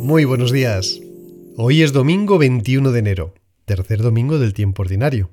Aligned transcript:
Muy 0.00 0.24
buenos 0.24 0.52
días. 0.52 1.00
Hoy 1.56 1.82
es 1.82 1.92
domingo 1.92 2.38
21 2.38 2.90
de 2.92 2.98
enero, 2.98 3.34
tercer 3.64 4.02
domingo 4.02 4.38
del 4.38 4.54
tiempo 4.54 4.82
ordinario. 4.82 5.30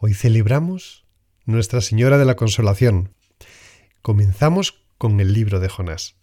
Hoy 0.00 0.14
celebramos 0.14 1.04
Nuestra 1.44 1.80
Señora 1.80 2.18
de 2.18 2.24
la 2.24 2.36
Consolación. 2.36 3.14
Comenzamos 4.02 4.82
con 4.98 5.20
el 5.20 5.32
libro 5.32 5.60
de 5.60 5.68
Jonás. 5.68 6.16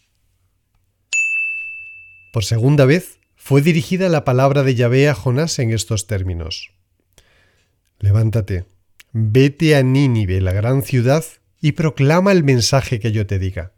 Por 2.33 2.43
segunda 2.43 2.85
vez 2.85 3.19
fue 3.35 3.61
dirigida 3.61 4.09
la 4.09 4.25
palabra 4.25 4.63
de 4.63 4.75
Yahvé 4.75 5.07
a 5.09 5.15
Jonás 5.15 5.59
en 5.59 5.71
estos 5.71 6.07
términos. 6.07 6.71
Levántate, 7.99 8.65
vete 9.11 9.75
a 9.75 9.83
Nínive, 9.83 10.41
la 10.41 10.53
gran 10.53 10.81
ciudad, 10.81 11.23
y 11.61 11.73
proclama 11.73 12.31
el 12.31 12.43
mensaje 12.43 12.99
que 12.99 13.11
yo 13.11 13.25
te 13.25 13.39
diga. 13.39 13.71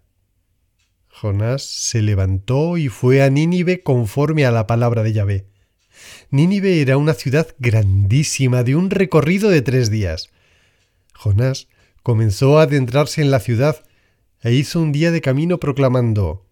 Jonás 1.22 1.64
se 1.64 2.02
levantó 2.02 2.78
y 2.78 2.90
fue 2.90 3.24
a 3.24 3.30
Nínive 3.30 3.84
conforme 3.84 4.46
a 4.46 4.52
la 4.52 4.68
palabra 4.68 5.02
de 5.02 5.14
Yahvé. 5.14 5.48
Nínive 6.30 6.82
era 6.82 6.98
una 6.98 7.14
ciudad 7.14 7.48
grandísima 7.58 8.64
de 8.64 8.76
un 8.76 8.90
recorrido 8.90 9.50
de 9.50 9.62
tres 9.62 9.90
días. 9.90 10.30
Jonás 11.14 11.70
comenzó 12.04 12.60
a 12.60 12.64
adentrarse 12.64 13.22
en 13.22 13.32
la 13.32 13.40
ciudad 13.40 13.82
e 14.42 14.54
hizo 14.54 14.82
un 14.82 14.92
día 14.92 15.12
de 15.12 15.22
camino 15.22 15.58
proclamando 15.58 16.46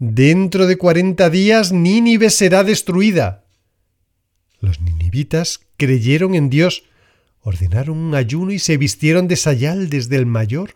Dentro 0.00 0.66
de 0.66 0.76
cuarenta 0.76 1.30
días 1.30 1.70
Nínive 1.70 2.30
será 2.30 2.64
destruida. 2.64 3.44
Los 4.60 4.80
ninivitas 4.80 5.60
creyeron 5.76 6.34
en 6.34 6.50
Dios, 6.50 6.82
ordenaron 7.40 7.98
un 7.98 8.16
ayuno 8.16 8.50
y 8.50 8.58
se 8.58 8.78
vistieron 8.78 9.28
de 9.28 9.36
sayal 9.36 9.88
desde 9.90 10.16
el 10.16 10.26
mayor 10.26 10.74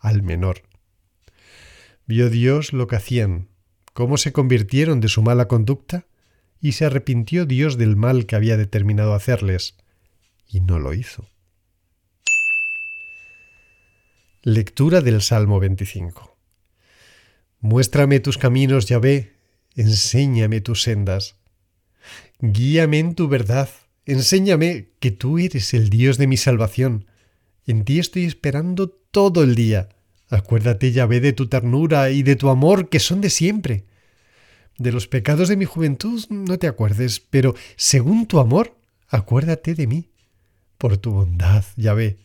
al 0.00 0.22
menor. 0.22 0.67
Vio 2.08 2.30
Dios 2.30 2.72
lo 2.72 2.86
que 2.86 2.96
hacían, 2.96 3.48
cómo 3.92 4.16
se 4.16 4.32
convirtieron 4.32 5.00
de 5.00 5.08
su 5.08 5.20
mala 5.20 5.46
conducta, 5.46 6.06
y 6.58 6.72
se 6.72 6.86
arrepintió 6.86 7.44
Dios 7.44 7.76
del 7.76 7.96
mal 7.96 8.24
que 8.24 8.34
había 8.34 8.56
determinado 8.56 9.12
hacerles, 9.12 9.76
y 10.48 10.60
no 10.60 10.78
lo 10.78 10.94
hizo. 10.94 11.28
Lectura 14.42 15.02
del 15.02 15.20
Salmo 15.20 15.60
25. 15.60 16.34
Muéstrame 17.60 18.20
tus 18.20 18.38
caminos, 18.38 18.86
Yahvé, 18.86 19.34
enséñame 19.74 20.62
tus 20.62 20.82
sendas. 20.82 21.36
Guíame 22.40 23.00
en 23.00 23.16
tu 23.16 23.28
verdad, 23.28 23.68
enséñame 24.06 24.88
que 24.98 25.10
tú 25.10 25.38
eres 25.38 25.74
el 25.74 25.90
Dios 25.90 26.16
de 26.16 26.26
mi 26.26 26.38
salvación. 26.38 27.04
En 27.66 27.84
ti 27.84 27.98
estoy 27.98 28.24
esperando 28.24 28.88
todo 28.88 29.42
el 29.42 29.54
día. 29.54 29.90
Acuérdate, 30.30 30.92
Yahvé, 30.92 31.20
de 31.20 31.32
tu 31.32 31.46
ternura 31.46 32.10
y 32.10 32.22
de 32.22 32.36
tu 32.36 32.50
amor 32.50 32.88
que 32.88 33.00
son 33.00 33.20
de 33.20 33.30
siempre. 33.30 33.84
De 34.76 34.92
los 34.92 35.08
pecados 35.08 35.48
de 35.48 35.56
mi 35.56 35.64
juventud 35.64 36.24
no 36.28 36.58
te 36.58 36.66
acuerdes, 36.66 37.20
pero 37.20 37.54
según 37.76 38.26
tu 38.26 38.38
amor, 38.38 38.76
acuérdate 39.08 39.74
de 39.74 39.86
mí. 39.86 40.10
Por 40.76 40.98
tu 40.98 41.10
bondad, 41.10 41.64
Yahvé. 41.76 42.18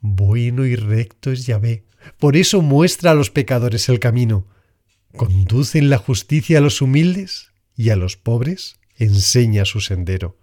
Bueno 0.00 0.64
y 0.64 0.76
recto 0.76 1.32
es 1.32 1.46
Yahvé. 1.46 1.84
Por 2.18 2.36
eso 2.36 2.62
muestra 2.62 3.10
a 3.10 3.14
los 3.14 3.30
pecadores 3.30 3.88
el 3.88 3.98
camino. 3.98 4.46
Conduce 5.16 5.78
en 5.78 5.90
la 5.90 5.98
justicia 5.98 6.58
a 6.58 6.60
los 6.60 6.80
humildes 6.80 7.50
y 7.76 7.90
a 7.90 7.96
los 7.96 8.16
pobres 8.16 8.78
enseña 8.96 9.64
su 9.64 9.80
sendero. 9.80 10.36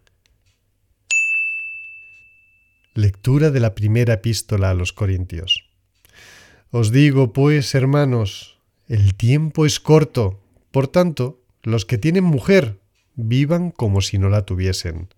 Lectura 2.94 3.52
de 3.52 3.60
la 3.60 3.76
primera 3.76 4.16
epístola 4.16 4.72
a 4.72 4.74
los 4.74 4.92
Corintios. 4.92 5.67
Os 6.72 6.92
digo, 6.92 7.34
pues, 7.34 7.73
hermanos, 7.76 8.60
el 8.88 9.16
tiempo 9.16 9.66
es 9.66 9.80
corto, 9.80 10.40
por 10.72 10.88
tanto, 10.88 11.42
los 11.64 11.86
que 11.86 11.98
tienen 11.98 12.23
mujer, 12.23 12.80
vivan 13.16 13.72
como 13.72 14.02
si 14.02 14.18
no 14.18 14.30
la 14.30 14.46
tuviesen. 14.46 15.10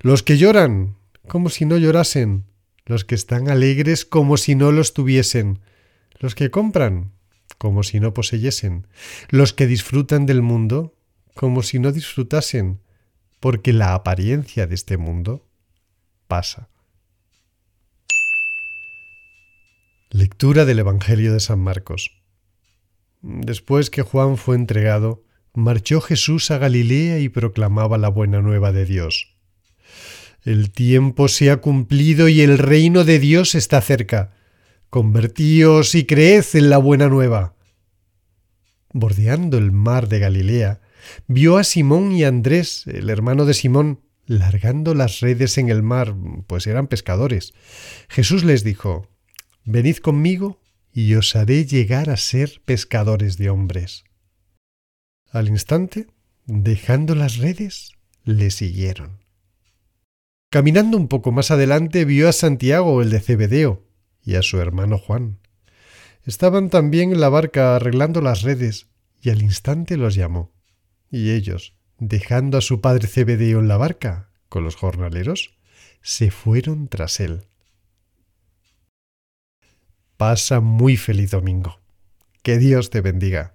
Los 0.00 0.22
que 0.22 0.38
lloran, 0.38 0.96
como 1.26 1.48
si 1.48 1.64
no 1.64 1.76
llorasen. 1.78 2.44
Los 2.86 3.04
que 3.04 3.14
están 3.14 3.48
alegres, 3.48 4.04
como 4.04 4.36
si 4.36 4.54
no 4.54 4.72
los 4.72 4.92
tuviesen. 4.92 5.60
Los 6.18 6.34
que 6.34 6.50
compran, 6.50 7.12
como 7.56 7.82
si 7.82 8.00
no 8.00 8.12
poseyesen. 8.12 8.86
Los 9.30 9.54
que 9.54 9.66
disfrutan 9.66 10.26
del 10.26 10.42
mundo, 10.42 10.94
como 11.34 11.62
si 11.62 11.78
no 11.78 11.92
disfrutasen, 11.92 12.80
porque 13.40 13.72
la 13.72 13.94
apariencia 13.94 14.66
de 14.66 14.74
este 14.74 14.96
mundo 14.96 15.46
pasa. 16.28 16.68
Lectura 20.14 20.64
del 20.64 20.78
Evangelio 20.78 21.32
de 21.32 21.40
San 21.40 21.58
Marcos. 21.58 22.22
Después 23.20 23.90
que 23.90 24.02
Juan 24.02 24.36
fue 24.36 24.54
entregado, 24.54 25.24
marchó 25.54 26.00
Jesús 26.00 26.52
a 26.52 26.58
Galilea 26.58 27.18
y 27.18 27.28
proclamaba 27.28 27.98
la 27.98 28.10
buena 28.10 28.40
nueva 28.40 28.70
de 28.70 28.84
Dios. 28.84 29.34
El 30.44 30.70
tiempo 30.70 31.26
se 31.26 31.50
ha 31.50 31.56
cumplido 31.56 32.28
y 32.28 32.42
el 32.42 32.58
reino 32.58 33.02
de 33.02 33.18
Dios 33.18 33.56
está 33.56 33.80
cerca. 33.80 34.36
Convertíos 34.88 35.96
y 35.96 36.06
creed 36.06 36.44
en 36.52 36.70
la 36.70 36.78
buena 36.78 37.08
nueva. 37.08 37.56
Bordeando 38.92 39.58
el 39.58 39.72
mar 39.72 40.06
de 40.06 40.20
Galilea, 40.20 40.80
vio 41.26 41.58
a 41.58 41.64
Simón 41.64 42.12
y 42.12 42.22
Andrés, 42.22 42.84
el 42.86 43.10
hermano 43.10 43.46
de 43.46 43.54
Simón, 43.54 43.98
largando 44.26 44.94
las 44.94 45.18
redes 45.18 45.58
en 45.58 45.70
el 45.70 45.82
mar, 45.82 46.14
pues 46.46 46.68
eran 46.68 46.86
pescadores. 46.86 47.52
Jesús 48.08 48.44
les 48.44 48.62
dijo, 48.62 49.08
Venid 49.64 49.96
conmigo 49.96 50.60
y 50.92 51.14
os 51.14 51.34
haré 51.36 51.64
llegar 51.64 52.10
a 52.10 52.18
ser 52.18 52.60
pescadores 52.64 53.38
de 53.38 53.48
hombres. 53.48 54.04
Al 55.30 55.48
instante, 55.48 56.06
dejando 56.44 57.14
las 57.14 57.38
redes, 57.38 57.92
le 58.24 58.50
siguieron. 58.50 59.24
Caminando 60.50 60.96
un 60.98 61.08
poco 61.08 61.32
más 61.32 61.50
adelante 61.50 62.04
vio 62.04 62.28
a 62.28 62.32
Santiago, 62.32 63.02
el 63.02 63.10
de 63.10 63.20
Cebedeo, 63.20 63.82
y 64.22 64.36
a 64.36 64.42
su 64.42 64.60
hermano 64.60 64.98
Juan. 64.98 65.40
Estaban 66.24 66.70
también 66.70 67.12
en 67.12 67.20
la 67.20 67.28
barca 67.30 67.74
arreglando 67.74 68.20
las 68.20 68.42
redes, 68.42 68.88
y 69.20 69.30
al 69.30 69.42
instante 69.42 69.96
los 69.96 70.14
llamó. 70.14 70.52
Y 71.10 71.30
ellos, 71.30 71.74
dejando 71.98 72.58
a 72.58 72.60
su 72.60 72.80
padre 72.80 73.08
Cebedeo 73.08 73.60
en 73.60 73.68
la 73.68 73.78
barca, 73.78 74.30
con 74.48 74.62
los 74.62 74.76
jornaleros, 74.76 75.58
se 76.02 76.30
fueron 76.30 76.88
tras 76.88 77.18
él. 77.18 77.46
Pasa 80.16 80.60
muy 80.60 80.96
feliz 80.96 81.30
domingo. 81.32 81.80
Que 82.42 82.58
Dios 82.58 82.90
te 82.90 83.00
bendiga. 83.00 83.54